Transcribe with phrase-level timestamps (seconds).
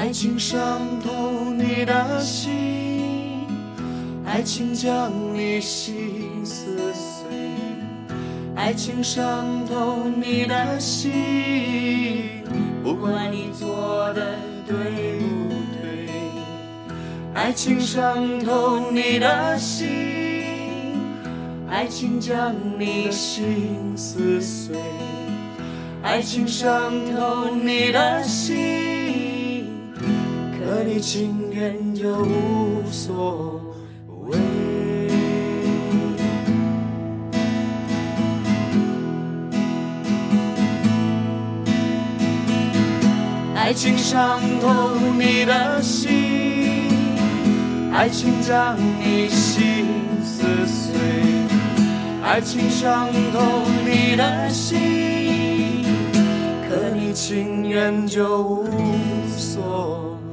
[0.00, 3.46] 爱情伤透你的心，
[4.24, 7.28] 爱情将你心撕碎。
[8.56, 11.12] 爱情伤透你的心，
[12.82, 14.36] 不管你做的
[14.66, 16.08] 对不对。
[17.34, 19.86] 爱情伤透你的心，
[21.68, 24.74] 爱情将你心撕碎。
[26.02, 28.79] 爱情伤透你的心，
[30.80, 33.60] 可你情愿就无所
[34.30, 34.38] 谓。
[43.54, 46.88] 爱情伤透你的心，
[47.92, 49.84] 爱情将你心
[50.24, 50.98] 撕碎。
[52.24, 53.42] 爱情伤透
[53.84, 55.84] 你的心。
[56.66, 58.66] 可你情愿就无
[59.36, 60.29] 所谓